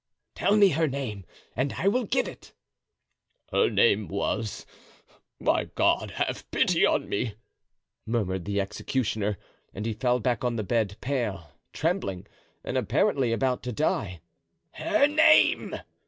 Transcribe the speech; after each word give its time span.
"Tell 0.33 0.55
me 0.57 0.69
her 0.69 0.87
name 0.87 1.25
and 1.55 1.73
I 1.73 1.87
will 1.87 2.05
give 2.05 2.27
it." 2.27 2.53
"Her 3.51 3.69
name 3.69 4.07
was——My 4.07 5.65
God, 5.65 6.09
have 6.15 6.49
pity 6.49 6.83
on 6.87 7.07
me!" 7.07 7.35
murmured 8.07 8.45
the 8.45 8.59
executioner; 8.59 9.37
and 9.75 9.85
he 9.85 9.93
fell 9.93 10.19
back 10.19 10.43
on 10.43 10.55
the 10.55 10.63
bed, 10.63 10.97
pale, 11.01 11.51
trembling, 11.71 12.25
and 12.63 12.79
apparently 12.79 13.31
about 13.31 13.61
to 13.61 13.71
die. 13.71 14.21
"Her 14.71 15.05
name!" 15.05 15.75